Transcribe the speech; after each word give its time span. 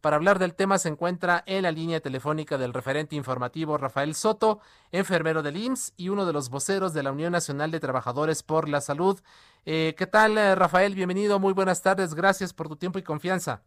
Para 0.00 0.16
hablar 0.16 0.38
del 0.38 0.54
tema 0.54 0.78
se 0.78 0.88
encuentra 0.88 1.42
en 1.46 1.64
la 1.64 1.72
línea 1.72 2.00
telefónica 2.00 2.56
del 2.56 2.72
referente 2.72 3.16
informativo 3.16 3.76
Rafael 3.76 4.14
Soto, 4.14 4.60
enfermero 4.92 5.42
del 5.42 5.58
IMSS 5.58 5.92
y 5.98 6.08
uno 6.08 6.24
de 6.24 6.32
los 6.32 6.48
voceros 6.48 6.94
de 6.94 7.02
la 7.02 7.12
Unión 7.12 7.32
Nacional 7.32 7.70
de 7.70 7.80
Trabajadores 7.80 8.42
por 8.42 8.68
la 8.68 8.80
Salud. 8.80 9.20
Eh, 9.66 9.94
¿Qué 9.98 10.06
tal, 10.06 10.38
eh, 10.38 10.54
Rafael? 10.54 10.94
Bienvenido, 10.94 11.38
muy 11.38 11.52
buenas 11.52 11.82
tardes, 11.82 12.14
gracias 12.14 12.54
por 12.54 12.68
tu 12.68 12.76
tiempo 12.76 12.98
y 12.98 13.02
confianza. 13.02 13.62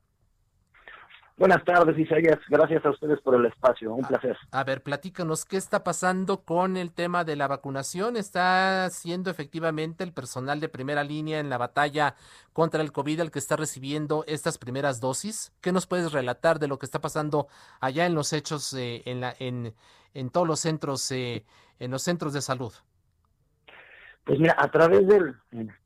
Buenas 1.36 1.66
tardes, 1.66 1.98
Isaías. 1.98 2.38
Gracias 2.48 2.86
a 2.86 2.92
ustedes 2.92 3.20
por 3.22 3.34
el 3.34 3.46
espacio. 3.48 3.94
Un 3.96 4.06
placer. 4.06 4.38
A 4.52 4.64
ver, 4.64 4.84
platícanos, 4.84 5.46
¿qué 5.46 5.58
está 5.58 5.84
pasando 5.84 6.42
con 6.42 6.78
el 6.78 6.94
tema 6.94 7.24
de 7.24 7.36
la 7.36 7.48
vacunación? 7.48 8.18
¿Está 8.18 8.88
siendo 8.92 9.32
efectivamente 9.32 10.04
el 10.04 10.14
personal 10.14 10.60
de 10.60 10.70
primera 10.70 11.04
línea 11.04 11.40
en 11.40 11.50
la 11.50 11.58
batalla 11.58 12.16
contra 12.54 12.82
el 12.82 12.92
COVID 12.92 13.20
el 13.20 13.32
que 13.32 13.40
está 13.40 13.56
recibiendo 13.56 14.24
estas 14.28 14.60
primeras 14.60 15.02
dosis? 15.02 15.52
¿Qué 15.60 15.72
nos 15.72 15.88
puedes 15.88 16.12
relatar 16.12 16.60
de 16.60 16.68
lo 16.68 16.78
que 16.78 16.86
está 16.86 17.02
pasando 17.02 17.48
allá 17.80 18.06
en 18.06 18.14
los 18.14 18.32
hechos, 18.32 18.72
eh, 18.76 19.02
en, 19.06 19.22
la, 19.22 19.34
en, 19.40 19.74
en 20.14 20.30
todos 20.30 20.48
los 20.48 20.60
centros, 20.60 21.12
eh, 21.12 21.46
en 21.80 21.90
los 21.90 22.04
centros 22.04 22.34
de 22.34 22.42
salud? 22.42 22.74
Pues 24.24 24.40
mira, 24.40 24.56
a 24.58 24.70
través 24.70 25.08
de 25.08 25.34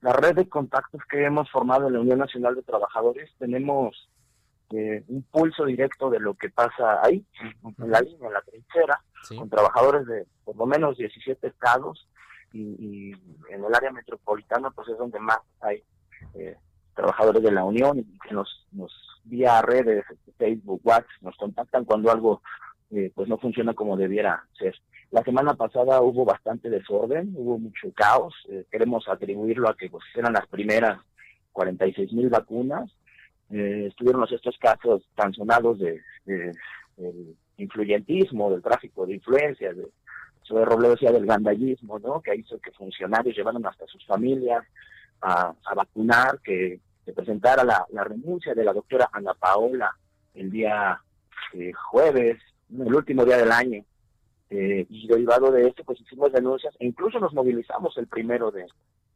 la 0.02 0.14
red 0.14 0.36
de 0.36 0.50
contactos 0.50 1.02
que 1.10 1.24
hemos 1.24 1.50
formado 1.50 1.88
en 1.88 1.94
la 1.94 2.02
Unión 2.02 2.20
Nacional 2.20 2.54
de 2.54 2.64
Trabajadores, 2.64 3.32
tenemos 3.40 4.10
eh, 4.72 5.04
un 5.08 5.24
pulso 5.24 5.66
directo 5.66 6.10
de 6.10 6.20
lo 6.20 6.34
que 6.34 6.50
pasa 6.50 7.02
ahí, 7.02 7.26
en 7.64 7.90
la 7.90 8.02
línea, 8.02 8.28
en 8.28 8.34
la 8.34 8.42
trinchera, 8.42 9.02
con 9.30 9.50
trabajadores 9.50 10.06
de 10.06 10.26
por 10.44 10.58
lo 10.58 10.66
menos 10.66 10.98
17 10.98 11.48
estados 11.48 12.08
y, 12.52 13.12
en 13.50 13.64
el 13.64 13.76
área 13.76 13.92
metropolitana 13.92 14.70
pues 14.72 14.90
es 14.90 14.98
donde 14.98 15.20
más 15.20 15.40
hay 15.62 15.84
eh, 16.34 16.56
trabajadores 16.96 17.44
de 17.44 17.52
la 17.52 17.64
Unión 17.64 18.00
y 18.00 18.20
que 18.20 18.34
nos, 18.34 18.68
nos 18.72 18.92
vía 19.24 19.62
redes, 19.62 20.04
Facebook, 20.38 20.82
WhatsApp, 20.84 21.10
nos 21.22 21.36
contactan 21.38 21.86
cuando 21.86 22.12
algo 22.12 22.42
eh, 22.92 23.12
pues 23.16 23.30
no 23.30 23.38
funciona 23.38 23.74
como 23.74 23.96
debiera 23.96 24.46
ser. 24.58 24.76
La 25.12 25.24
semana 25.24 25.54
pasada 25.54 26.02
hubo 26.02 26.26
bastante 26.26 26.70
desorden, 26.70 27.34
hubo 27.36 27.58
mucho 27.58 27.92
caos, 27.94 28.34
queremos 28.70 29.08
atribuirlo 29.08 29.70
a 29.70 29.78
que 29.78 29.90
pues 29.90 30.04
eran 30.16 30.34
las 30.34 30.48
primeras 30.48 31.00
46 31.54 32.12
mil 32.12 32.30
vacunas, 32.30 32.92
eh, 33.52 33.86
estuvieron 33.88 34.26
estos 34.30 34.58
casos 34.58 35.04
tan 35.16 35.34
sonados 35.34 35.80
de, 35.80 36.02
del 36.26 37.36
influyentismo, 37.58 38.52
del 38.52 38.62
tráfico 38.62 39.06
de 39.06 39.16
influencias, 39.16 39.76
de, 39.76 39.88
sobre 40.48 40.66
Robledo 40.66 40.94
decía 40.94 41.12
del 41.12 41.26
gandallismo, 41.26 42.00
¿no? 42.00 42.22
que 42.22 42.36
hizo 42.36 42.58
que 42.60 42.72
funcionarios 42.72 43.36
llevaran 43.36 43.66
hasta 43.66 43.86
sus 43.88 44.06
familias 44.06 44.64
a, 45.22 45.54
vacunar, 45.76 46.40
que 46.44 46.80
se 47.04 47.14
presentara 47.14 47.64
la, 47.64 48.04
renuncia 48.04 48.54
de 48.54 48.64
la 48.64 48.74
doctora 48.74 49.10
Ana 49.12 49.34
Paola 49.34 49.92
el 50.36 50.52
día 50.52 51.02
eh, 51.54 51.72
jueves, 51.74 52.38
el 52.72 52.94
último 52.94 53.26
día 53.26 53.38
del 53.38 53.52
año. 53.52 53.84
Eh, 54.50 54.86
y 54.90 55.08
derivado 55.08 55.52
de 55.52 55.68
esto, 55.68 55.84
pues 55.84 56.00
hicimos 56.00 56.32
denuncias 56.32 56.74
e 56.80 56.86
incluso 56.86 57.20
nos 57.20 57.34
movilizamos 57.34 57.98
el 57.98 58.08
primero 58.08 58.50
de, 58.50 58.66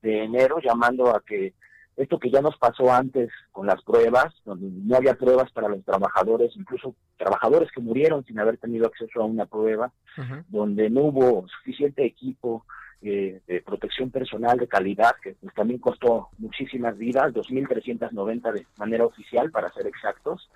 de 0.01 0.23
enero 0.23 0.59
llamando 0.61 1.15
a 1.15 1.21
que 1.21 1.53
esto 2.01 2.19
que 2.19 2.31
ya 2.31 2.41
nos 2.41 2.57
pasó 2.57 2.91
antes 2.91 3.29
con 3.51 3.67
las 3.67 3.81
pruebas, 3.83 4.33
donde 4.45 4.67
no 4.69 4.97
había 4.97 5.15
pruebas 5.15 5.51
para 5.51 5.69
los 5.69 5.83
trabajadores, 5.83 6.51
incluso 6.55 6.95
trabajadores 7.17 7.71
que 7.71 7.81
murieron 7.81 8.25
sin 8.25 8.39
haber 8.39 8.57
tenido 8.57 8.87
acceso 8.87 9.21
a 9.21 9.25
una 9.25 9.45
prueba, 9.45 9.91
donde 10.49 10.89
no 10.89 11.01
hubo 11.01 11.47
suficiente 11.47 12.05
equipo 12.05 12.65
eh, 13.01 13.41
de 13.47 13.61
protección 13.61 14.11
personal 14.11 14.57
de 14.57 14.67
calidad, 14.67 15.15
que 15.23 15.33
pues, 15.33 15.53
también 15.55 15.79
costó 15.79 16.29
muchísimas 16.37 16.97
vidas, 16.97 17.33
2.390 17.33 18.51
de 18.51 18.67
manera 18.77 19.05
oficial, 19.05 19.49
para 19.51 19.71
ser 19.73 19.87
exactos, 19.87 20.49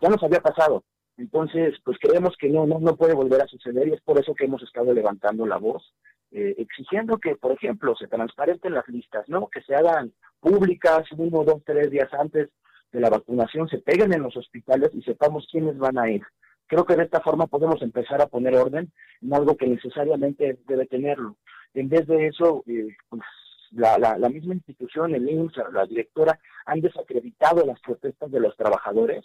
ya 0.00 0.08
nos 0.08 0.22
había 0.22 0.40
pasado. 0.40 0.82
Entonces, 1.16 1.74
pues 1.84 1.96
creemos 1.98 2.36
que 2.38 2.50
no, 2.50 2.66
no, 2.66 2.78
no 2.78 2.96
puede 2.96 3.14
volver 3.14 3.40
a 3.40 3.46
suceder 3.46 3.88
y 3.88 3.92
es 3.94 4.00
por 4.02 4.18
eso 4.18 4.34
que 4.34 4.44
hemos 4.44 4.62
estado 4.62 4.92
levantando 4.92 5.46
la 5.46 5.56
voz, 5.56 5.94
eh, 6.36 6.54
exigiendo 6.58 7.16
que, 7.16 7.34
por 7.34 7.52
ejemplo, 7.52 7.96
se 7.96 8.08
transparenten 8.08 8.74
las 8.74 8.86
listas, 8.88 9.26
¿no? 9.26 9.48
Que 9.48 9.62
se 9.62 9.74
hagan 9.74 10.12
públicas 10.38 11.10
uno, 11.16 11.42
dos, 11.44 11.62
tres 11.64 11.90
días 11.90 12.12
antes 12.12 12.50
de 12.92 13.00
la 13.00 13.08
vacunación, 13.08 13.68
se 13.68 13.78
peguen 13.78 14.12
en 14.12 14.20
los 14.20 14.36
hospitales 14.36 14.90
y 14.92 15.00
sepamos 15.00 15.48
quiénes 15.50 15.78
van 15.78 15.96
a 15.96 16.10
ir. 16.10 16.22
Creo 16.66 16.84
que 16.84 16.94
de 16.94 17.04
esta 17.04 17.22
forma 17.22 17.46
podemos 17.46 17.80
empezar 17.80 18.20
a 18.20 18.26
poner 18.26 18.54
orden 18.54 18.92
en 19.22 19.32
algo 19.32 19.56
que 19.56 19.66
necesariamente 19.66 20.58
debe 20.66 20.84
tenerlo. 20.84 21.38
En 21.72 21.88
vez 21.88 22.06
de 22.06 22.26
eso, 22.26 22.62
eh, 22.66 22.94
pues, 23.08 23.22
la, 23.70 23.96
la, 23.96 24.18
la, 24.18 24.28
misma 24.28 24.52
institución, 24.52 25.14
el 25.14 25.30
IMSS, 25.30 25.72
la 25.72 25.86
directora, 25.86 26.38
han 26.66 26.82
desacreditado 26.82 27.64
las 27.64 27.80
protestas 27.80 28.30
de 28.30 28.40
los 28.40 28.54
trabajadores, 28.58 29.24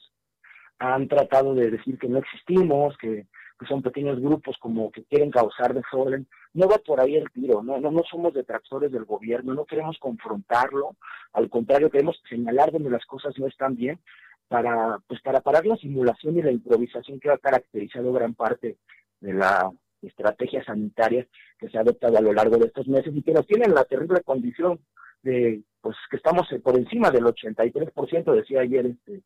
han 0.80 1.10
tratado 1.10 1.56
de 1.56 1.72
decir 1.72 2.00
que 2.00 2.08
no 2.08 2.20
existimos, 2.20 2.98
que 2.98 3.28
que 3.62 3.68
son 3.68 3.84
pequeños 3.84 4.20
grupos 4.20 4.58
como 4.60 4.92
que 4.92 5.04
quieren 5.04 5.30
causar 5.30 5.76
desorden, 5.76 6.28
no 6.56 6.68
va 6.68 6.80
por 6.80 7.00
ahí 7.00 7.16
el 7.16 7.30
tiro, 7.30 7.62
no, 7.62 7.80
no, 7.80 7.92
no 7.92 8.02
somos 8.10 8.34
detractores 8.34 8.92
del 8.92 9.06
gobierno, 9.06 9.54
no 9.54 9.66
queremos 9.66 10.00
confrontarlo, 10.00 10.96
al 11.34 11.48
contrario 11.48 11.92
queremos 11.92 12.20
señalar 12.28 12.72
donde 12.72 12.90
las 12.90 13.06
cosas 13.06 13.38
no 13.38 13.46
están 13.46 13.76
bien 13.76 14.00
para, 14.48 14.98
pues 15.08 15.22
para 15.22 15.42
parar 15.42 15.68
la 15.68 15.76
simulación 15.76 16.40
y 16.40 16.42
la 16.42 16.52
improvisación 16.52 17.20
que 17.20 17.30
ha 17.30 17.38
caracterizado 17.38 18.12
gran 18.12 18.34
parte 18.34 18.78
de 19.20 19.34
la 19.34 19.70
estrategia 20.02 20.64
sanitaria 20.64 21.28
que 21.60 21.70
se 21.70 21.78
ha 21.78 21.82
adoptado 21.82 22.18
a 22.18 22.22
lo 22.22 22.34
largo 22.34 22.58
de 22.58 22.66
estos 22.66 22.88
meses 22.88 23.14
y 23.16 23.22
que 23.22 23.34
nos 23.34 23.46
tiene 23.46 23.66
en 23.66 23.76
la 23.76 23.86
terrible 23.86 24.22
condición 24.22 24.80
de 25.22 25.62
pues 25.82 25.96
que 26.10 26.18
estamos 26.18 26.48
por 26.64 26.80
encima 26.80 27.12
del 27.12 27.26
83%, 27.26 28.34
decía 28.34 28.62
ayer 28.62 28.88
este 28.88 29.22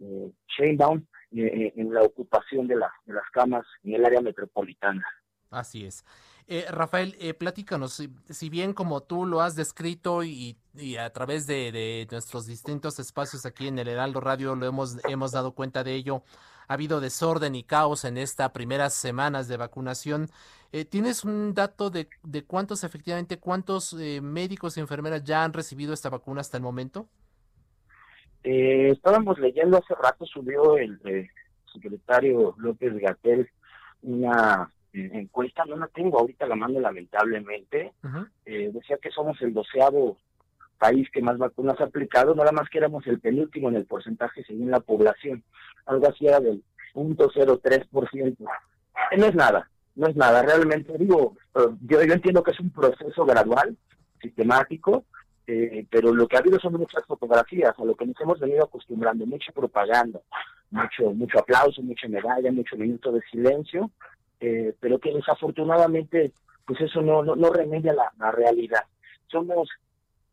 eh, 0.00 0.30
Shane 0.58 0.76
Down, 0.76 1.06
eh, 1.32 1.72
en 1.76 1.92
la 1.92 2.02
ocupación 2.02 2.66
de, 2.66 2.76
la, 2.76 2.92
de 3.04 3.14
las 3.14 3.28
camas 3.32 3.66
en 3.82 3.94
el 3.94 4.04
área 4.04 4.20
metropolitana. 4.20 5.04
Así 5.50 5.84
es. 5.84 6.04
Eh, 6.48 6.64
Rafael, 6.70 7.16
eh, 7.18 7.34
platícanos, 7.34 8.00
si, 8.30 8.48
bien 8.48 8.72
como 8.72 9.02
tú 9.02 9.26
lo 9.26 9.40
has 9.40 9.56
descrito 9.56 10.22
y, 10.22 10.56
a 10.98 11.10
través 11.10 11.46
de, 11.48 12.06
nuestros 12.10 12.46
distintos 12.46 13.00
espacios 13.00 13.44
aquí 13.46 13.66
en 13.66 13.78
el 13.80 13.88
Heraldo 13.88 14.20
Radio 14.20 14.54
lo 14.54 14.64
hemos, 14.66 14.96
hemos 15.08 15.32
dado 15.32 15.52
cuenta 15.52 15.82
de 15.82 15.94
ello, 15.94 16.22
ha 16.68 16.74
habido 16.74 17.00
desorden 17.00 17.56
y 17.56 17.64
caos 17.64 18.04
en 18.04 18.16
estas 18.16 18.50
primeras 18.50 18.94
semanas 18.94 19.48
de 19.48 19.56
vacunación. 19.56 20.30
Eh, 20.70 20.84
¿Tienes 20.84 21.24
un 21.24 21.52
dato 21.52 21.90
de, 21.90 22.08
de 22.22 22.44
cuántos 22.44 22.84
efectivamente, 22.84 23.40
cuántos 23.40 23.94
médicos 23.94 24.76
y 24.76 24.80
enfermeras 24.80 25.24
ya 25.24 25.42
han 25.42 25.52
recibido 25.52 25.92
esta 25.94 26.10
vacuna 26.10 26.42
hasta 26.42 26.58
el 26.58 26.62
momento? 26.62 27.08
Eh, 28.48 28.90
estábamos 28.92 29.40
leyendo 29.40 29.76
hace 29.76 29.92
rato, 30.00 30.24
subió 30.24 30.78
el 30.78 31.00
eh, 31.04 31.28
secretario 31.72 32.54
López 32.58 32.96
Gatel 32.96 33.50
una 34.02 34.70
eh, 34.92 35.10
encuesta, 35.14 35.64
no 35.64 35.74
la 35.74 35.88
tengo 35.88 36.20
ahorita 36.20 36.46
la 36.46 36.54
mando 36.54 36.78
lamentablemente, 36.78 37.92
eh, 38.44 38.70
decía 38.72 38.98
que 39.02 39.10
somos 39.10 39.42
el 39.42 39.52
doceavo 39.52 40.18
país 40.78 41.08
que 41.10 41.22
más 41.22 41.38
vacunas 41.38 41.80
ha 41.80 41.84
aplicado, 41.86 42.36
nada 42.36 42.52
más 42.52 42.68
que 42.68 42.78
éramos 42.78 43.04
el 43.08 43.18
penúltimo 43.18 43.68
en 43.68 43.74
el 43.74 43.84
porcentaje 43.84 44.44
según 44.44 44.70
la 44.70 44.78
población, 44.78 45.42
algo 45.84 46.08
así 46.08 46.28
era 46.28 46.38
del 46.38 46.62
0.03%. 46.94 48.36
No 49.18 49.26
es 49.26 49.34
nada, 49.34 49.68
no 49.96 50.06
es 50.06 50.14
nada, 50.14 50.42
realmente 50.42 50.96
digo, 50.96 51.36
yo, 51.80 52.00
yo 52.04 52.12
entiendo 52.12 52.44
que 52.44 52.52
es 52.52 52.60
un 52.60 52.70
proceso 52.70 53.24
gradual, 53.24 53.76
sistemático, 54.22 55.04
eh, 55.46 55.86
pero 55.90 56.12
lo 56.12 56.26
que 56.26 56.36
ha 56.36 56.40
habido 56.40 56.58
son 56.58 56.74
muchas 56.74 57.04
fotografías, 57.06 57.74
a 57.78 57.84
lo 57.84 57.94
que 57.94 58.06
nos 58.06 58.20
hemos 58.20 58.40
venido 58.40 58.64
acostumbrando, 58.64 59.26
mucha 59.26 59.52
propaganda, 59.52 60.20
mucho 60.70 61.12
mucho 61.12 61.38
aplauso, 61.38 61.82
mucha 61.82 62.08
medalla, 62.08 62.50
mucho 62.50 62.76
minuto 62.76 63.12
de 63.12 63.20
silencio, 63.30 63.90
eh, 64.40 64.74
pero 64.80 64.98
que 64.98 65.14
desafortunadamente 65.14 66.32
pues 66.66 66.80
eso 66.80 67.00
no, 67.00 67.22
no, 67.22 67.36
no 67.36 67.52
remedia 67.52 67.92
la, 67.92 68.12
la, 68.18 68.32
realidad. 68.32 68.82
Somos, 69.28 69.68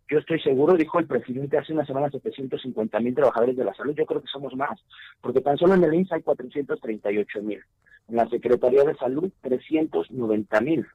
yo 0.09 0.17
estoy 0.17 0.39
seguro, 0.41 0.73
dijo 0.73 0.97
el 0.97 1.05
presidente 1.05 1.59
hace 1.59 1.73
una 1.73 1.85
semana, 1.85 2.09
750 2.09 2.99
mil 2.99 3.13
trabajadores 3.13 3.55
de 3.55 3.63
la 3.63 3.73
salud, 3.75 3.93
yo 3.95 4.05
creo 4.07 4.21
que 4.21 4.27
somos 4.27 4.55
más, 4.55 4.79
porque 5.21 5.41
tan 5.41 5.57
solo 5.57 5.75
en 5.75 5.83
el 5.83 5.93
INSS 5.93 6.13
hay 6.13 6.21
438 6.23 7.41
mil, 7.43 7.61
en 8.09 8.15
la 8.15 8.27
Secretaría 8.29 8.83
de 8.83 8.95
Salud 8.95 9.31
390 9.41 10.61
mil, 10.61 10.87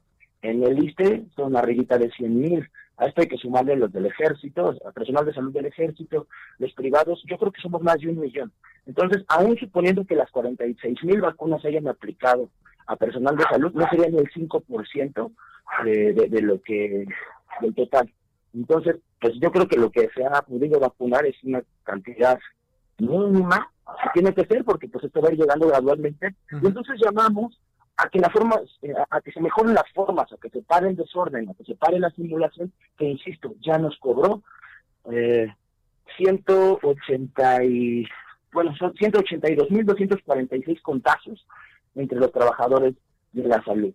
en 0.42 0.64
el 0.64 0.84
ISTE 0.84 1.24
son 1.36 1.56
arribita 1.56 1.98
de 1.98 2.10
100 2.10 2.40
mil, 2.40 2.68
A 2.98 3.06
esto 3.06 3.20
hay 3.20 3.28
que 3.28 3.36
sumarle 3.36 3.76
los 3.76 3.92
del 3.92 4.06
ejército, 4.06 4.74
a 4.84 4.92
personal 4.92 5.24
de 5.24 5.32
salud 5.32 5.52
del 5.52 5.66
ejército, 5.66 6.26
los 6.58 6.72
privados, 6.74 7.22
yo 7.26 7.38
creo 7.38 7.52
que 7.52 7.60
somos 7.60 7.80
más 7.80 7.98
de 8.00 8.08
un 8.08 8.18
millón. 8.18 8.52
Entonces, 8.86 9.24
aún 9.28 9.56
suponiendo 9.56 10.04
que 10.04 10.16
las 10.16 10.30
46 10.30 11.04
mil 11.04 11.20
vacunas 11.20 11.62
se 11.62 11.68
hayan 11.68 11.86
aplicado 11.86 12.50
a 12.86 12.96
personal 12.96 13.36
de 13.36 13.44
salud, 13.44 13.72
no 13.72 13.88
sería 13.88 14.08
ni 14.08 14.18
el 14.18 14.30
5% 14.30 15.32
de, 15.84 16.12
de, 16.12 16.28
de 16.28 16.42
lo 16.42 16.60
que, 16.60 17.06
del 17.60 17.74
total. 17.74 18.12
Entonces, 18.52 18.96
pues 19.20 19.34
yo 19.40 19.52
creo 19.52 19.68
que 19.68 19.78
lo 19.78 19.90
que 19.90 20.08
se 20.14 20.24
ha 20.24 20.42
podido 20.42 20.80
vacunar 20.80 21.24
es 21.26 21.36
una 21.44 21.62
cantidad 21.84 22.38
mínima, 22.98 23.70
así 23.84 24.08
tiene 24.14 24.34
que 24.34 24.44
ser, 24.46 24.64
porque 24.64 24.88
pues 24.88 25.04
esto 25.04 25.20
va 25.20 25.28
a 25.28 25.32
ir 25.32 25.38
llegando 25.38 25.68
gradualmente. 25.68 26.34
Y 26.50 26.66
entonces 26.66 27.00
llamamos 27.00 27.60
a 27.98 28.08
que 28.08 28.20
la 28.20 28.30
forma, 28.30 28.60
eh, 28.82 28.94
a 29.10 29.20
que 29.20 29.32
se 29.32 29.40
mejoren 29.40 29.74
las 29.74 29.90
formas, 29.92 30.32
a 30.32 30.36
que 30.36 30.50
se 30.50 30.62
pare 30.62 30.88
el 30.88 30.96
desorden, 30.96 31.48
a 31.48 31.54
que 31.54 31.64
se 31.64 31.74
pare 31.74 31.98
la 31.98 32.10
simulación, 32.10 32.72
que 32.96 33.06
insisto, 33.06 33.54
ya 33.60 33.76
nos 33.76 33.98
cobró 33.98 34.42
eh, 35.10 35.52
180 36.16 37.64
y, 37.64 38.06
bueno, 38.52 38.74
son 38.76 38.94
182.246 38.94 40.80
contagios 40.80 41.44
entre 41.96 42.18
los 42.18 42.30
trabajadores 42.30 42.94
de 43.32 43.48
la 43.48 43.62
salud. 43.64 43.94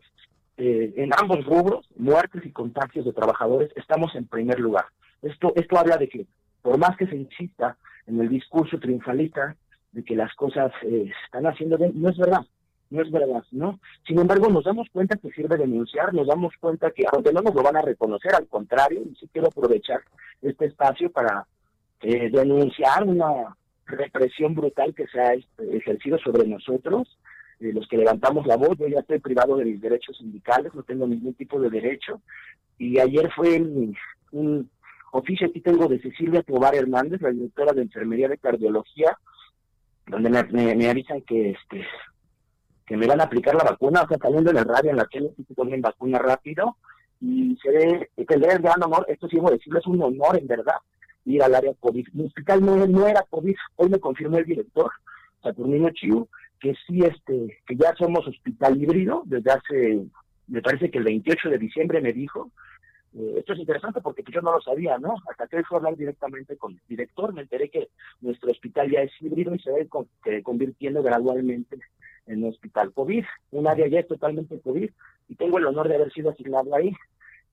Eh, 0.58 0.94
en 0.98 1.12
ambos 1.18 1.46
rubros, 1.46 1.88
muertes 1.96 2.46
y 2.46 2.52
contagios 2.52 3.06
de 3.06 3.14
trabajadores, 3.14 3.72
estamos 3.78 4.14
en 4.16 4.28
primer 4.28 4.60
lugar. 4.60 4.86
Esto, 5.22 5.54
esto 5.56 5.78
habla 5.78 5.96
de 5.96 6.10
que, 6.10 6.28
por 6.62 6.78
más 6.78 6.98
que 6.98 7.08
se 7.08 7.16
insista 7.16 7.78
en 8.06 8.20
el 8.20 8.28
discurso 8.28 8.78
triunfalista 8.80 9.56
de 9.94 10.04
que 10.04 10.16
las 10.18 10.34
cosas 10.36 10.74
eh, 10.82 11.10
están 11.26 11.48
haciendo 11.48 11.78
bien, 11.78 11.94
no 11.96 12.10
es 12.10 12.18
verdad, 12.18 12.46
no 12.94 13.02
es 13.02 13.12
verdad, 13.12 13.44
¿no? 13.52 13.80
Sin 14.08 14.20
embargo, 14.20 14.50
nos 14.50 14.64
damos 14.64 14.88
cuenta 14.92 15.18
que 15.18 15.32
sirve 15.32 15.58
denunciar, 15.58 16.14
nos 16.14 16.28
damos 16.28 16.54
cuenta 16.60 16.92
que, 16.92 17.04
aunque 17.12 17.34
no 17.34 17.42
nos 17.42 17.56
lo 17.56 17.64
van 17.64 17.76
a 17.76 17.82
reconocer, 17.82 18.36
al 18.36 18.48
contrario, 18.48 19.02
y 19.02 19.16
sí 19.16 19.28
quiero 19.34 19.48
aprovechar 19.48 20.02
este 20.42 20.66
espacio 20.66 21.12
para 21.12 21.48
eh, 22.02 22.30
denunciar 22.32 23.04
una 23.04 23.58
represión 23.88 24.54
brutal 24.54 24.94
que 24.94 25.08
se 25.08 25.20
ha 25.20 25.34
este, 25.34 25.76
ejercido 25.76 26.20
sobre 26.20 26.48
nosotros, 26.48 27.18
los 27.60 27.88
que 27.88 27.98
levantamos 27.98 28.46
la 28.46 28.58
voz, 28.58 28.78
yo 28.78 28.88
ya 28.88 29.00
estoy 29.00 29.20
privado 29.20 29.56
de 29.56 29.66
mis 29.66 29.82
derechos 29.82 30.18
sindicales, 30.18 30.76
no 30.76 30.84
tengo 30.84 31.08
ningún 31.08 31.34
tipo 31.34 31.60
de 31.60 31.70
derecho, 31.70 32.22
y 32.78 33.00
ayer 33.00 33.32
fue 33.34 33.60
un, 34.32 34.70
oficio, 35.12 35.48
aquí 35.48 35.62
tengo 35.62 35.88
de 35.88 36.00
Cecilia 36.00 36.44
Tobar 36.44 36.76
Hernández, 36.76 37.22
la 37.22 37.32
directora 37.32 37.72
de 37.72 37.84
Enfermería 37.84 38.28
de 38.28 38.38
Cardiología, 38.38 39.18
donde 40.06 40.30
me, 40.30 40.76
me, 40.76 40.90
avisan 40.90 41.22
que 41.22 41.52
este 41.52 41.86
que 42.86 42.98
me 42.98 43.08
van 43.08 43.22
a 43.22 43.26
aplicar 43.26 43.56
la 43.56 43.64
vacuna, 43.64 44.02
o 44.04 44.08
sea, 44.08 44.18
saliendo 44.18 44.52
en 44.52 44.58
el 44.58 44.66
radio, 44.66 44.92
en 44.92 44.98
la 44.98 45.06
tele, 45.06 45.32
que 45.36 45.54
ponen 45.54 45.82
vacuna 45.82 46.20
rápido, 46.20 46.78
y 47.22 47.58
se 47.62 47.70
ve, 47.70 48.10
que 48.28 48.38
le 48.38 48.58
gran 48.58 48.84
honor, 48.84 49.06
esto 49.08 49.28
sí 49.28 49.38
debo 49.38 49.50
decirlo, 49.50 49.80
es 49.80 49.88
un 49.88 50.02
honor 50.02 50.38
en 50.38 50.48
verdad, 50.48 50.76
ir 51.26 51.42
al 51.42 51.56
área 51.56 51.74
COVID. 51.80 52.08
Mi 52.14 52.26
hospital 52.26 52.66
no, 52.66 53.08
era 53.08 53.26
COVID, 53.30 53.56
hoy 53.78 53.90
me 53.90 54.00
confirmó 54.00 54.38
el 54.38 54.46
director, 54.46 54.92
Saturnino 55.42 55.90
Chiu, 55.92 56.28
que 56.60 56.74
sí, 56.86 57.00
este, 57.00 57.62
que 57.66 57.76
ya 57.76 57.94
somos 57.96 58.28
hospital 58.28 58.82
híbrido 58.82 59.24
desde 59.26 59.52
hace, 59.52 60.06
me 60.48 60.62
parece 60.62 60.92
que 60.92 60.98
el 60.98 61.06
28 61.06 61.50
de 61.50 61.58
diciembre 61.58 62.02
me 62.02 62.12
dijo, 62.12 62.52
eh, 63.16 63.36
esto 63.38 63.54
es 63.54 63.60
interesante 63.60 64.02
porque 64.02 64.24
pues, 64.24 64.36
yo 64.36 64.42
no 64.42 64.54
lo 64.54 64.62
sabía, 64.62 64.98
¿no? 64.98 65.16
Hasta 65.30 65.48
que 65.48 65.58
hoy 65.58 65.64
fue 65.64 65.78
a 65.78 65.80
hablar 65.80 65.96
directamente 65.96 66.58
con 66.58 66.74
el 66.74 66.82
director, 66.88 67.34
me 67.34 67.44
enteré 67.44 67.70
que 67.70 67.90
nuestro 68.22 68.52
hospital 68.52 68.90
ya 68.92 69.02
es 69.02 69.12
híbrido 69.22 69.54
y 69.56 69.60
se 69.60 69.72
va 69.72 69.78
convirtiendo 70.44 71.04
gradualmente 71.04 71.80
en 72.28 72.44
un 72.44 72.50
hospital 72.50 72.94
COVID. 72.94 73.24
Un 73.52 73.68
área 73.68 73.88
ya 73.88 74.00
es 74.00 74.08
totalmente 74.08 74.60
COVID 74.60 74.90
y 75.30 75.36
tengo 75.36 75.58
el 75.58 75.66
honor 75.66 75.88
de 75.88 75.96
haber 75.96 76.12
sido 76.12 76.32
asignado 76.32 76.76
ahí. 76.76 76.94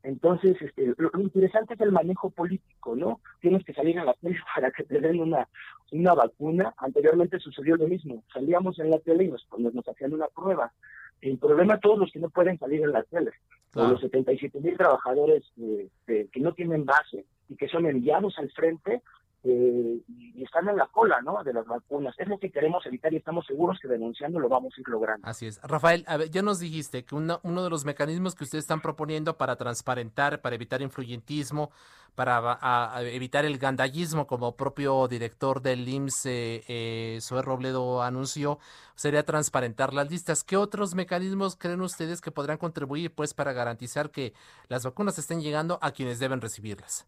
Entonces, 0.02 0.56
este, 0.60 0.94
lo, 0.96 1.10
interesante 1.20 1.74
es 1.74 1.80
el 1.80 1.92
manejo 1.92 2.30
político, 2.30 2.96
¿no? 2.96 3.20
Tienes 3.40 3.64
que 3.64 3.74
salir 3.74 3.98
a 3.98 4.04
la 4.04 4.14
tele 4.14 4.38
para 4.54 4.70
que 4.70 4.84
te 4.84 5.00
den 5.00 5.20
una, 5.20 5.48
una 5.92 6.14
vacuna. 6.14 6.74
Anteriormente 6.78 7.38
sucedió 7.38 7.76
lo 7.76 7.86
mismo. 7.86 8.22
Salíamos 8.32 8.78
en 8.78 8.90
la 8.90 8.98
tele 8.98 9.24
y 9.24 9.28
nos, 9.28 9.46
nos 9.58 9.88
hacían 9.88 10.14
una 10.14 10.28
prueba. 10.28 10.72
El 11.20 11.38
problema 11.38 11.78
todos 11.78 11.98
los 11.98 12.10
que 12.12 12.18
no 12.18 12.30
pueden 12.30 12.58
salir 12.58 12.82
en 12.82 12.92
la 12.92 13.02
tele, 13.02 13.32
los 13.74 14.00
77 14.00 14.58
mil 14.60 14.74
trabajadores 14.78 15.44
eh, 15.60 15.88
que 16.06 16.40
no 16.40 16.54
tienen 16.54 16.86
base 16.86 17.26
y 17.50 17.56
que 17.56 17.68
son 17.68 17.84
enviados 17.84 18.38
al 18.38 18.50
frente, 18.52 19.02
eh, 19.42 20.02
y 20.06 20.42
están 20.44 20.68
en 20.68 20.76
la 20.76 20.86
cola 20.88 21.22
¿no? 21.22 21.42
de 21.42 21.54
las 21.54 21.66
vacunas. 21.66 22.14
Es 22.18 22.28
lo 22.28 22.38
que 22.38 22.50
queremos 22.50 22.84
evitar 22.84 23.12
y 23.12 23.16
estamos 23.16 23.46
seguros 23.46 23.78
que 23.80 23.88
denunciando 23.88 24.38
lo 24.38 24.48
vamos 24.48 24.74
a 24.76 24.80
ir 24.80 24.88
logrando. 24.88 25.26
Así 25.26 25.46
es. 25.46 25.60
Rafael, 25.62 26.04
a 26.06 26.18
ver, 26.18 26.30
ya 26.30 26.42
nos 26.42 26.60
dijiste 26.60 27.04
que 27.04 27.14
uno, 27.14 27.40
de 27.42 27.70
los 27.70 27.84
mecanismos 27.86 28.34
que 28.34 28.44
ustedes 28.44 28.64
están 28.64 28.82
proponiendo 28.82 29.38
para 29.38 29.56
transparentar, 29.56 30.42
para 30.42 30.56
evitar 30.56 30.82
influyentismo, 30.82 31.70
para 32.14 32.58
evitar 33.02 33.46
el 33.46 33.56
gandallismo, 33.56 34.26
como 34.26 34.56
propio 34.56 35.08
director 35.08 35.62
del 35.62 35.88
IMSS, 35.88 36.26
eh, 36.26 36.64
eh 36.68 37.18
Robledo, 37.42 38.02
anunció, 38.02 38.58
sería 38.94 39.24
transparentar 39.24 39.94
las 39.94 40.10
listas. 40.10 40.44
¿Qué 40.44 40.58
otros 40.58 40.94
mecanismos 40.94 41.56
creen 41.56 41.80
ustedes 41.80 42.20
que 42.20 42.30
podrán 42.30 42.58
contribuir 42.58 43.14
pues 43.14 43.32
para 43.32 43.54
garantizar 43.54 44.10
que 44.10 44.34
las 44.68 44.84
vacunas 44.84 45.18
estén 45.18 45.40
llegando 45.40 45.78
a 45.80 45.92
quienes 45.92 46.18
deben 46.18 46.42
recibirlas? 46.42 47.06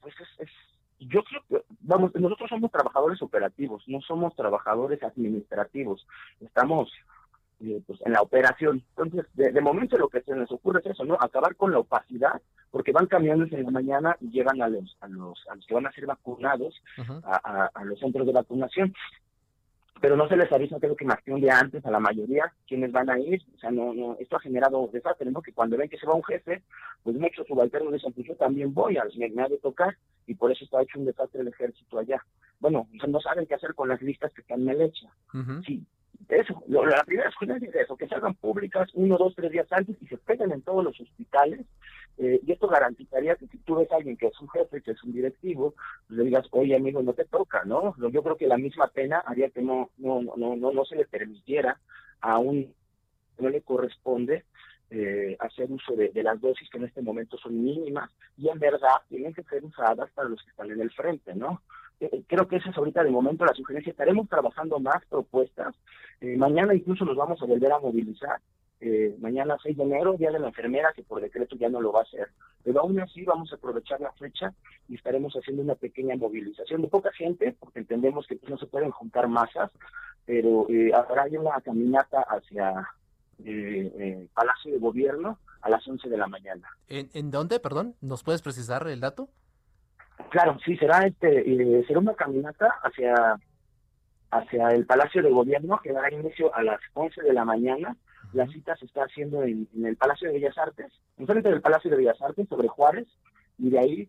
Pues 0.00 0.14
es, 0.38 0.48
yo 0.98 1.22
creo 1.24 1.42
que, 1.48 1.64
vamos, 1.80 2.14
nosotros 2.14 2.48
somos 2.48 2.70
trabajadores 2.70 3.20
operativos, 3.22 3.82
no 3.86 4.00
somos 4.00 4.34
trabajadores 4.34 5.02
administrativos. 5.02 6.06
Estamos 6.40 6.90
eh, 7.60 7.80
pues, 7.86 8.00
en 8.04 8.12
la 8.12 8.22
operación. 8.22 8.82
Entonces, 8.96 9.26
de, 9.34 9.60
momento 9.60 9.96
lo 9.96 10.08
que 10.08 10.22
se 10.22 10.34
nos 10.34 10.50
ocurre 10.52 10.80
es 10.80 10.86
eso, 10.86 11.04
¿no? 11.04 11.16
Acabar 11.20 11.56
con 11.56 11.72
la 11.72 11.78
opacidad, 11.78 12.40
porque 12.70 12.92
van 12.92 13.06
cambiando 13.06 13.44
en 13.44 13.64
la 13.64 13.70
mañana 13.70 14.16
y 14.20 14.30
llegan 14.30 14.60
a 14.60 14.68
los, 14.68 14.96
a 15.00 15.08
los, 15.08 15.42
a 15.48 15.54
los 15.54 15.66
que 15.66 15.74
van 15.74 15.86
a 15.86 15.92
ser 15.92 16.06
vacunados 16.06 16.74
a, 17.24 17.70
a 17.72 17.84
los 17.84 17.98
centros 17.98 18.26
de 18.26 18.32
vacunación 18.32 18.94
pero 20.00 20.16
no 20.16 20.28
se 20.28 20.36
les 20.36 20.50
avisa 20.52 20.78
creo 20.78 20.96
que 20.96 21.04
más 21.04 21.22
que 21.22 21.32
un 21.32 21.40
día 21.40 21.58
antes 21.58 21.84
a 21.86 21.90
la 21.90 22.00
mayoría 22.00 22.52
quienes 22.66 22.92
van 22.92 23.10
a 23.10 23.18
ir, 23.18 23.42
o 23.54 23.58
sea, 23.58 23.70
no, 23.70 23.94
no, 23.94 24.16
esto 24.18 24.36
ha 24.36 24.40
generado 24.40 24.88
desastre, 24.92 25.30
¿no? 25.30 25.42
Que 25.42 25.52
cuando 25.52 25.76
ven 25.76 25.88
que 25.88 25.98
se 25.98 26.06
va 26.06 26.14
un 26.14 26.24
jefe, 26.24 26.62
pues 27.02 27.16
muchos 27.16 27.46
subalternos 27.46 27.92
dicen, 27.92 28.12
pues 28.12 28.26
yo 28.26 28.34
también 28.36 28.74
voy, 28.74 28.96
a 28.98 29.04
me, 29.16 29.28
me 29.30 29.42
ha 29.42 29.48
de 29.48 29.58
tocar, 29.58 29.96
y 30.26 30.34
por 30.34 30.52
eso 30.52 30.64
está 30.64 30.82
hecho 30.82 30.98
un 30.98 31.06
desastre 31.06 31.40
el 31.40 31.48
ejército 31.48 31.98
allá. 31.98 32.22
Bueno, 32.58 32.88
no 33.06 33.20
saben 33.20 33.46
qué 33.46 33.54
hacer 33.54 33.74
con 33.74 33.88
las 33.88 34.02
listas 34.02 34.32
que 34.32 34.40
están 34.40 34.68
en 34.68 34.78
leche. 34.78 35.06
Sí, 35.64 35.84
eso, 36.28 36.62
la 36.66 37.04
primera 37.04 37.30
sugerencia 37.30 37.68
es 37.68 37.76
eso, 37.76 37.96
que 37.96 38.08
se 38.08 38.14
hagan 38.14 38.34
públicas 38.34 38.88
uno, 38.94 39.16
dos, 39.16 39.34
tres 39.34 39.50
días 39.50 39.66
antes 39.70 39.96
y 40.00 40.06
se 40.06 40.18
peguen 40.18 40.52
en 40.52 40.62
todos 40.62 40.84
los 40.84 41.00
hospitales 41.00 41.60
eh, 42.18 42.40
y 42.46 42.52
esto 42.52 42.68
garantizaría 42.68 43.36
que 43.36 43.46
si 43.48 43.58
tú 43.58 43.76
ves 43.76 43.90
a 43.92 43.96
alguien 43.96 44.16
que 44.16 44.26
es 44.26 44.40
un 44.40 44.48
jefe, 44.48 44.82
que 44.82 44.92
es 44.92 45.04
un 45.04 45.12
directivo, 45.12 45.74
pues 46.06 46.18
le 46.18 46.24
digas, 46.24 46.46
oye 46.50 46.74
amigo, 46.74 47.02
no 47.02 47.12
te 47.12 47.24
toca, 47.26 47.64
¿no? 47.64 47.94
Yo 48.10 48.22
creo 48.22 48.36
que 48.36 48.46
la 48.46 48.56
misma 48.56 48.88
pena 48.88 49.18
haría 49.26 49.50
que 49.50 49.62
no, 49.62 49.90
no, 49.98 50.22
no, 50.22 50.56
no, 50.56 50.72
no 50.72 50.84
se 50.84 50.96
le 50.96 51.04
permitiera 51.04 51.78
a 52.20 52.38
un 52.38 52.74
no 53.38 53.50
le 53.50 53.60
corresponde 53.60 54.44
eh, 54.90 55.36
hacer 55.40 55.70
uso 55.70 55.94
de, 55.94 56.10
las 56.22 56.40
dosis 56.40 56.70
que 56.70 56.78
en 56.78 56.84
este 56.84 57.02
momento 57.02 57.36
son 57.38 57.62
mínimas 57.62 58.10
y 58.36 58.48
en 58.48 58.58
verdad 58.58 58.96
tienen 59.08 59.34
que 59.34 59.42
ser 59.42 59.64
usadas 59.64 60.10
para 60.12 60.28
los 60.28 60.42
que 60.42 60.50
están 60.50 60.70
en 60.70 60.80
el 60.80 60.90
frente, 60.92 61.34
¿no? 61.34 61.62
Eh, 62.00 62.22
creo 62.26 62.46
que 62.48 62.56
esa 62.56 62.70
es 62.70 62.76
ahorita 62.76 63.04
de 63.04 63.10
momento 63.10 63.44
la 63.44 63.54
sugerencia. 63.54 63.90
Estaremos 63.90 64.28
trabajando 64.28 64.78
más 64.80 65.04
propuestas. 65.06 65.74
mañana 66.20 66.74
incluso 66.74 67.04
nos 67.04 67.16
vamos 67.16 67.40
a 67.42 67.46
volver 67.46 67.72
a 67.72 67.78
movilizar 67.78 68.40
eh, 68.80 69.16
mañana 69.20 69.56
6 69.62 69.76
de 69.76 69.82
enero, 69.84 70.14
Día 70.14 70.30
de 70.30 70.38
la 70.38 70.48
Enfermera, 70.48 70.92
que 70.94 71.02
por 71.02 71.20
decreto 71.20 71.56
ya 71.56 71.68
no 71.68 71.80
lo 71.80 71.92
va 71.92 72.00
a 72.00 72.02
hacer. 72.02 72.28
Pero 72.62 72.80
aún 72.80 72.98
así 73.00 73.24
vamos 73.24 73.52
a 73.52 73.56
aprovechar 73.56 74.00
la 74.00 74.12
fecha 74.12 74.52
y 74.88 74.96
estaremos 74.96 75.34
haciendo 75.34 75.62
una 75.62 75.74
pequeña 75.74 76.16
movilización 76.16 76.82
de 76.82 76.88
poca 76.88 77.10
gente, 77.12 77.56
porque 77.58 77.80
entendemos 77.80 78.26
que 78.26 78.38
no 78.48 78.58
se 78.58 78.66
pueden 78.66 78.90
juntar 78.90 79.28
masas, 79.28 79.70
pero 80.24 80.66
eh, 80.68 80.92
habrá 80.92 81.24
una 81.40 81.60
caminata 81.60 82.20
hacia 82.22 82.88
eh, 83.44 83.92
eh, 83.98 84.28
Palacio 84.34 84.72
de 84.72 84.78
Gobierno 84.78 85.38
a 85.62 85.70
las 85.70 85.86
11 85.86 86.08
de 86.08 86.16
la 86.16 86.26
mañana. 86.26 86.68
¿En, 86.88 87.08
¿En 87.14 87.30
dónde, 87.30 87.60
perdón? 87.60 87.94
¿Nos 88.00 88.22
puedes 88.22 88.42
precisar 88.42 88.86
el 88.88 89.00
dato? 89.00 89.28
Claro, 90.30 90.58
sí, 90.64 90.76
será 90.76 91.06
este 91.06 91.84
será 91.86 92.00
una 92.00 92.14
caminata 92.14 92.68
hacia 92.82 93.38
hacia 94.30 94.68
el 94.68 94.86
Palacio 94.86 95.22
de 95.22 95.30
Gobierno 95.30 95.80
que 95.82 95.92
dará 95.92 96.12
inicio 96.12 96.54
a 96.54 96.62
las 96.62 96.80
11 96.94 97.22
de 97.22 97.32
la 97.32 97.44
mañana. 97.44 97.96
La 98.32 98.46
cita 98.48 98.76
se 98.76 98.86
está 98.86 99.04
haciendo 99.04 99.42
en, 99.44 99.68
el 99.84 99.96
Palacio 99.96 100.28
de 100.28 100.34
Bellas 100.34 100.58
Artes, 100.58 100.92
enfrente 101.16 101.48
del 101.48 101.60
Palacio 101.60 101.90
de 101.90 101.96
Bellas 101.96 102.20
Artes, 102.20 102.48
sobre 102.48 102.68
Juárez, 102.68 103.06
y 103.58 103.70
de 103.70 103.78
ahí, 103.78 104.08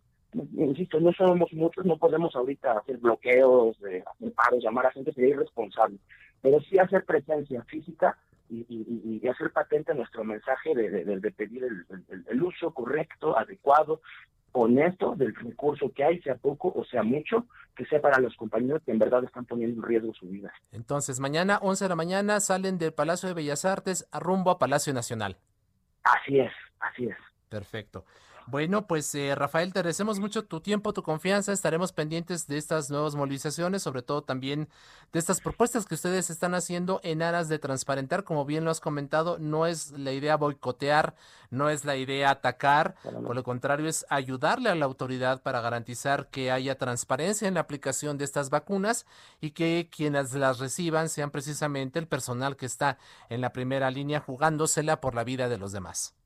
insisto, 0.55 0.99
no 0.99 1.13
somos 1.13 1.53
muchos, 1.53 1.85
no 1.85 1.97
podemos 1.97 2.35
ahorita 2.35 2.79
hacer 2.79 2.97
bloqueos, 2.97 3.79
de 3.79 4.03
hacer 4.05 4.33
paros, 4.33 4.63
llamar 4.63 4.87
a 4.87 4.91
gente, 4.91 5.13
sería 5.13 5.35
irresponsable, 5.35 5.97
pero 6.41 6.59
sí 6.61 6.79
hacer 6.79 7.05
presencia 7.05 7.63
física 7.65 8.17
y, 8.49 8.65
y, 8.69 9.27
hacer 9.27 9.51
patente 9.51 9.93
nuestro 9.93 10.23
mensaje 10.23 10.73
de, 10.73 11.03
de, 11.03 11.31
pedir 11.31 11.65
el, 11.65 11.85
el, 12.27 12.43
uso 12.43 12.71
correcto, 12.73 13.37
adecuado 13.37 14.01
honesto 14.59 15.15
del 15.15 15.35
recurso 15.35 15.91
que 15.93 16.03
hay, 16.03 16.21
sea 16.21 16.35
poco 16.35 16.71
o 16.75 16.83
sea 16.85 17.03
mucho, 17.03 17.45
que 17.75 17.85
sea 17.85 18.01
para 18.01 18.19
los 18.19 18.35
compañeros 18.35 18.81
que 18.85 18.91
en 18.91 18.99
verdad 18.99 19.23
están 19.23 19.45
poniendo 19.45 19.81
en 19.81 19.87
riesgo 19.87 20.13
su 20.13 20.27
vida. 20.27 20.51
Entonces, 20.71 21.19
mañana, 21.19 21.59
11 21.61 21.85
de 21.85 21.89
la 21.89 21.95
mañana, 21.95 22.39
salen 22.39 22.77
del 22.77 22.93
Palacio 22.93 23.29
de 23.29 23.35
Bellas 23.35 23.65
Artes 23.65 24.07
a 24.11 24.19
rumbo 24.19 24.51
a 24.51 24.59
Palacio 24.59 24.93
Nacional. 24.93 25.37
Así 26.03 26.39
es, 26.39 26.51
así 26.79 27.05
es. 27.05 27.17
Perfecto. 27.49 28.05
Bueno, 28.49 28.87
pues 28.87 29.13
eh, 29.13 29.35
Rafael, 29.35 29.73
te 29.73 29.79
agradecemos 29.79 30.21
mucho 30.21 30.45
tu 30.45 30.61
tiempo, 30.61 30.93
tu 30.93 31.03
confianza. 31.03 31.51
Estaremos 31.51 31.91
pendientes 31.91 32.47
de 32.47 32.57
estas 32.57 32.89
nuevas 32.89 33.13
movilizaciones, 33.13 33.83
sobre 33.83 34.03
todo 34.03 34.23
también 34.23 34.69
de 35.11 35.19
estas 35.19 35.41
propuestas 35.41 35.85
que 35.85 35.95
ustedes 35.95 36.29
están 36.29 36.55
haciendo 36.55 37.01
en 37.03 37.21
aras 37.21 37.49
de 37.49 37.59
transparentar. 37.59 38.23
Como 38.23 38.45
bien 38.45 38.63
lo 38.63 38.71
has 38.71 38.79
comentado, 38.79 39.37
no 39.37 39.65
es 39.65 39.91
la 39.91 40.13
idea 40.13 40.37
boicotear, 40.37 41.13
no 41.49 41.69
es 41.69 41.83
la 41.83 41.97
idea 41.97 42.31
atacar, 42.31 42.95
por 43.03 43.35
lo 43.35 43.43
contrario 43.43 43.89
es 43.89 44.05
ayudarle 44.09 44.69
a 44.69 44.75
la 44.75 44.85
autoridad 44.85 45.41
para 45.41 45.59
garantizar 45.59 46.29
que 46.29 46.49
haya 46.49 46.77
transparencia 46.77 47.49
en 47.49 47.55
la 47.55 47.59
aplicación 47.59 48.17
de 48.17 48.23
estas 48.23 48.49
vacunas 48.49 49.05
y 49.41 49.51
que 49.51 49.89
quienes 49.91 50.33
las 50.33 50.59
reciban 50.59 51.09
sean 51.09 51.31
precisamente 51.31 51.99
el 51.99 52.07
personal 52.07 52.55
que 52.55 52.65
está 52.65 52.97
en 53.27 53.41
la 53.41 53.51
primera 53.51 53.91
línea 53.91 54.21
jugándosela 54.21 55.01
por 55.01 55.15
la 55.15 55.25
vida 55.25 55.49
de 55.49 55.57
los 55.57 55.73
demás. 55.73 56.16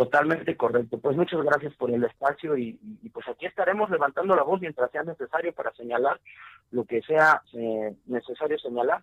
Totalmente 0.00 0.56
correcto. 0.56 0.98
Pues 0.98 1.14
muchas 1.14 1.42
gracias 1.42 1.74
por 1.74 1.90
el 1.90 2.02
espacio 2.02 2.56
y, 2.56 2.72
pues 3.12 3.28
aquí 3.28 3.44
estaremos 3.44 3.90
levantando 3.90 4.34
la 4.34 4.42
voz 4.42 4.58
mientras 4.58 4.90
sea 4.90 5.02
necesario 5.02 5.52
para 5.52 5.74
señalar 5.74 6.18
lo 6.70 6.86
que 6.86 7.02
sea 7.02 7.42
eh, 7.52 7.94
necesario 8.06 8.58
señalar, 8.58 9.02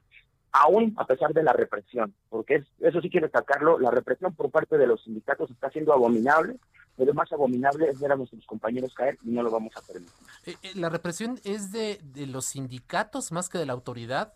aún 0.51 0.96
a 0.98 1.06
pesar 1.06 1.34
de 1.34 1.44
la 1.44 1.54
represión, 1.54 2.16
porque 2.30 2.63
eso 2.80 3.00
sí 3.00 3.12
quiero 3.12 3.27
destacarlo, 3.27 3.77
la 3.77 3.92
represión 3.92 4.34
por 4.34 4.50
parte 4.50 4.75
de 4.75 4.88
los 4.88 5.04
sindicatos 5.04 5.51
está 5.51 5.70
siendo 5.70 5.94
abominable, 5.94 6.56
pero 6.96 7.13
más 7.13 7.32
abominable 7.32 7.89
es 7.89 8.00
ver 8.00 8.13
a 8.13 8.16
nuestros 8.16 8.44
compañeros 8.48 8.92
caer 8.96 9.20
y 9.24 9.30
no 9.30 9.44
lo 9.44 9.51
vamos 9.51 9.74
a 9.77 9.82
permitir. 9.82 10.12
Eh, 10.48 10.56
eh, 10.63 10.72
¿La 10.74 10.89
represión 10.89 11.39
es 11.44 11.72
de, 11.72 12.00
de 12.01 12.25
los 12.25 12.46
sindicatos 12.46 13.32
más 13.32 13.50
que 13.50 13.60
de 13.60 13.68
la 13.68 13.74
autoridad? 13.74 14.34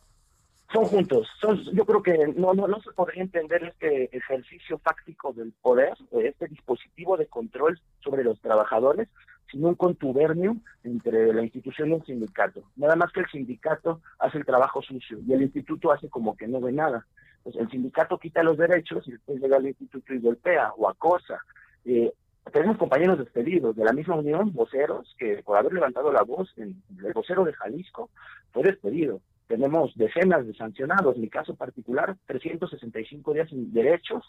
Son 0.71 0.85
juntos. 0.85 1.27
Son, 1.39 1.57
yo 1.73 1.85
creo 1.85 2.01
que 2.01 2.33
no, 2.35 2.53
no, 2.53 2.67
no 2.67 2.81
se 2.81 2.91
podría 2.91 3.23
entender 3.23 3.63
este 3.63 4.15
ejercicio 4.15 4.77
fáctico 4.79 5.33
del 5.33 5.51
poder, 5.61 5.93
este 6.11 6.47
dispositivo 6.47 7.17
de 7.17 7.27
control 7.27 7.79
sobre 7.99 8.23
los 8.23 8.39
trabajadores, 8.41 9.09
sin 9.51 9.65
un 9.65 9.75
contubernio 9.75 10.55
entre 10.83 11.33
la 11.33 11.43
institución 11.43 11.89
y 11.89 11.93
el 11.95 12.05
sindicato. 12.05 12.63
Nada 12.77 12.95
más 12.95 13.11
que 13.11 13.19
el 13.21 13.27
sindicato 13.27 14.01
hace 14.19 14.37
el 14.37 14.45
trabajo 14.45 14.81
sucio 14.81 15.19
y 15.27 15.33
el 15.33 15.41
instituto 15.41 15.91
hace 15.91 16.09
como 16.09 16.37
que 16.37 16.47
no 16.47 16.61
ve 16.61 16.71
nada. 16.71 17.05
Pues 17.43 17.55
el 17.55 17.69
sindicato 17.69 18.17
quita 18.17 18.43
los 18.43 18.57
derechos 18.57 19.07
y 19.07 19.11
después 19.11 19.41
llega 19.41 19.57
al 19.57 19.67
instituto 19.67 20.13
y 20.13 20.19
golpea 20.19 20.71
o 20.77 20.87
acosa. 20.87 21.39
Eh, 21.83 22.13
tenemos 22.53 22.77
compañeros 22.77 23.19
despedidos 23.19 23.75
de 23.75 23.83
la 23.83 23.93
misma 23.93 24.15
unión, 24.15 24.53
voceros, 24.53 25.15
que 25.17 25.43
por 25.43 25.57
haber 25.57 25.73
levantado 25.73 26.11
la 26.11 26.23
voz, 26.23 26.51
en, 26.57 26.81
el 27.03 27.13
vocero 27.13 27.43
de 27.43 27.53
Jalisco 27.53 28.09
fue 28.51 28.63
despedido 28.63 29.21
tenemos 29.51 29.93
decenas 29.95 30.47
de 30.47 30.53
sancionados, 30.53 31.15
en 31.15 31.23
mi 31.23 31.29
caso 31.29 31.55
particular, 31.55 32.15
365 32.25 33.33
días 33.33 33.49
sin 33.49 33.73
derechos, 33.73 34.23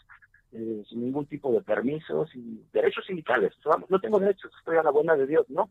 eh, 0.51 0.83
sin 0.89 0.99
ningún 0.99 1.25
tipo 1.27 1.53
de 1.53 1.61
permisos, 1.61 2.29
y 2.35 2.61
derechos 2.73 3.05
sindicales. 3.05 3.53
no 3.87 3.99
tengo 4.01 4.19
derechos, 4.19 4.51
estoy 4.59 4.75
a 4.75 4.83
la 4.83 4.91
buena 4.91 5.15
de 5.15 5.25
Dios, 5.25 5.49
¿no? 5.49 5.69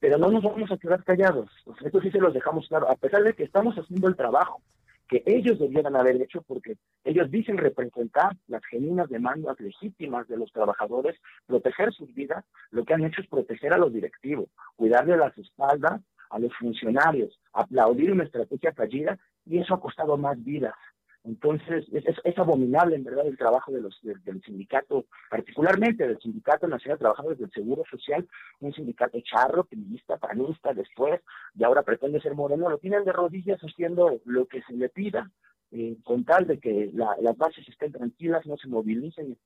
Pero 0.00 0.16
no 0.16 0.30
nos 0.30 0.42
vamos 0.42 0.72
a 0.72 0.78
quedar 0.78 1.04
callados. 1.04 1.50
esto 1.84 2.00
sí 2.00 2.10
se 2.10 2.18
los 2.18 2.32
dejamos 2.32 2.66
claro, 2.68 2.90
a 2.90 2.96
pesar 2.96 3.22
de 3.22 3.34
que 3.34 3.44
estamos 3.44 3.74
haciendo 3.76 4.08
el 4.08 4.16
trabajo 4.16 4.62
que 5.06 5.22
ellos 5.26 5.58
debieran 5.58 5.96
haber 5.96 6.16
hecho 6.22 6.40
porque 6.40 6.78
ellos 7.04 7.30
dicen 7.30 7.58
representar 7.58 8.34
las 8.48 8.64
genuinas 8.64 9.10
demandas 9.10 9.60
legítimas 9.60 10.26
de 10.28 10.38
los 10.38 10.50
trabajadores, 10.50 11.20
proteger 11.46 11.92
sus 11.92 12.12
vidas, 12.14 12.42
lo 12.70 12.86
que 12.86 12.94
han 12.94 13.04
hecho 13.04 13.20
es 13.20 13.28
proteger 13.28 13.74
a 13.74 13.78
los 13.78 13.92
directivos, 13.92 14.48
cuidarle 14.76 15.18
las 15.18 15.36
espaldas 15.36 16.00
a 16.34 16.38
los 16.40 16.52
funcionarios, 16.56 17.38
aplaudir 17.52 18.10
una 18.10 18.24
estrategia 18.24 18.72
fallida 18.72 19.16
y 19.46 19.58
eso 19.58 19.74
ha 19.74 19.80
costado 19.80 20.16
más 20.16 20.42
vidas. 20.42 20.74
Entonces, 21.22 21.86
es, 21.92 22.38
abominable 22.38 22.96
en 22.96 23.04
verdad 23.04 23.26
el 23.26 23.38
trabajo 23.38 23.72
de 23.72 23.80
los, 23.80 23.98
del 24.02 24.42
sindicato, 24.42 25.06
particularmente 25.30 26.06
del 26.06 26.18
Sindicato 26.18 26.66
Nacional 26.66 26.98
de 26.98 27.02
Trabajadores 27.02 27.38
del 27.38 27.50
Seguro 27.50 27.82
Social, 27.90 28.28
un 28.60 28.74
sindicato 28.74 29.18
charro, 29.20 29.64
feminista, 29.64 30.18
panista, 30.18 30.74
después, 30.74 31.22
y 31.54 31.64
ahora 31.64 31.82
pretende 31.82 32.20
ser 32.20 32.34
moreno, 32.34 32.68
lo 32.68 32.76
tienen 32.76 33.04
de 33.04 33.12
rodillas 33.12 33.58
haciendo 33.60 34.20
lo 34.26 34.46
que 34.46 34.60
se 34.64 34.74
le 34.74 34.90
pida, 34.90 35.30
eh, 35.70 35.96
con 36.04 36.24
tal 36.24 36.46
de 36.46 36.58
que 36.58 36.90
las 36.92 37.36
bases 37.38 37.66
estén 37.68 37.92
tranquilas, 37.92 38.44
no 38.44 38.58
se 38.58 38.68
movilicen, 38.68 39.38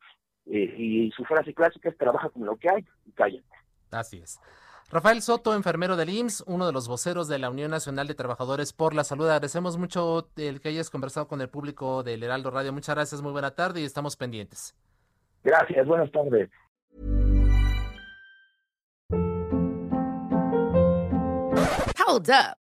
eh, 0.47 0.75
y 0.77 1.11
su 1.13 1.25
frase 1.27 1.55
clásica 1.55 1.91
es 1.91 1.97
trabaja 1.97 2.29
con 2.31 2.45
lo 2.45 2.57
que 2.57 2.71
hay 2.71 2.85
y 3.07 3.13
cállate. 3.13 3.47
Así 3.93 4.19
es. 4.19 4.41
Rafael 4.91 5.21
Soto, 5.21 5.55
enfermero 5.55 5.97
del 5.97 6.09
IMSS, 6.09 6.45
uno 6.47 6.67
de 6.67 6.73
los 6.73 6.89
voceros 6.89 7.29
de 7.29 7.39
la 7.39 7.51
Unión 7.51 7.71
Nacional 7.71 8.07
de 8.07 8.15
Trabajadores 8.15 8.73
por 8.73 8.95
la 8.95 9.05
Salud. 9.05 9.27
Agradecemos 9.27 9.77
mucho 9.77 10.31
el 10.37 10.63
que 10.63 10.71
hayas 10.71 10.89
conversado 10.89 11.29
con 11.29 11.43
el 11.43 11.51
público 11.51 12.03
del 12.03 12.23
Heraldo 12.23 12.51
Radio. 12.51 12.73
Muchas 12.73 12.95
gracias, 12.95 13.21
muy 13.21 13.33
buena 13.33 13.51
tarde 13.51 13.83
y 13.83 13.85
estamos 13.85 14.17
pendientes. 14.17 14.75
Gracias, 15.45 15.87
buenas 15.87 16.11
tardes. 16.11 16.49
Hold 21.99 22.31
up. 22.31 22.68